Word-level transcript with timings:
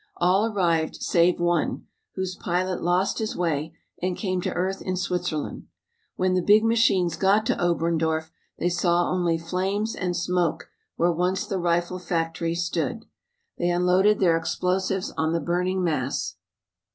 All 0.17 0.51
arrived, 0.51 0.95
save 1.03 1.39
one, 1.39 1.85
whose 2.15 2.33
pilot 2.35 2.81
lost 2.81 3.19
his 3.19 3.35
way 3.35 3.77
and 4.01 4.17
came 4.17 4.41
to 4.41 4.53
earth 4.53 4.81
in 4.81 4.97
Switzerland. 4.97 5.67
When 6.15 6.33
the 6.33 6.41
big 6.41 6.63
machines 6.63 7.15
got 7.15 7.45
to 7.45 7.63
Oberndorf 7.63 8.31
they 8.57 8.67
saw 8.67 9.11
only 9.11 9.37
flames 9.37 9.93
and 9.95 10.17
smoke 10.17 10.71
where 10.95 11.11
once 11.11 11.45
the 11.45 11.59
rifle 11.59 11.99
factory 11.99 12.55
stood. 12.55 13.05
They 13.59 13.69
unloaded 13.69 14.19
their 14.19 14.37
explosives 14.37 15.13
on 15.17 15.33
the 15.33 15.39
burning 15.39 15.83
mass. 15.83 16.33